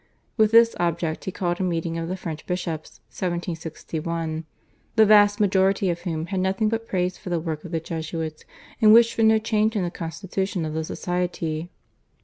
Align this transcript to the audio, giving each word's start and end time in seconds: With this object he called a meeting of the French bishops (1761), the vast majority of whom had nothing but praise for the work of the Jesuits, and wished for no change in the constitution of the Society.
With 0.35 0.49
this 0.49 0.75
object 0.79 1.25
he 1.25 1.31
called 1.31 1.59
a 1.59 1.63
meeting 1.63 1.95
of 1.95 2.07
the 2.09 2.17
French 2.17 2.47
bishops 2.47 3.01
(1761), 3.09 4.45
the 4.95 5.05
vast 5.05 5.39
majority 5.39 5.91
of 5.91 6.01
whom 6.01 6.25
had 6.25 6.39
nothing 6.39 6.69
but 6.69 6.87
praise 6.87 7.19
for 7.19 7.29
the 7.29 7.39
work 7.39 7.63
of 7.63 7.69
the 7.71 7.79
Jesuits, 7.79 8.43
and 8.81 8.93
wished 8.93 9.13
for 9.13 9.21
no 9.21 9.37
change 9.37 9.75
in 9.75 9.83
the 9.83 9.91
constitution 9.91 10.65
of 10.65 10.73
the 10.73 10.83
Society. 10.83 11.69